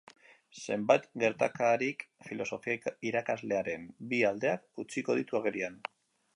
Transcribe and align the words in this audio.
Zenbait 0.59 1.03
gertakarik 1.23 2.01
filosofia 2.29 2.95
irakaslearen 3.11 3.87
bi 4.15 4.25
aldeak 4.33 4.85
utziko 4.85 5.21
ditu 5.21 5.41
agerian. 5.43 5.81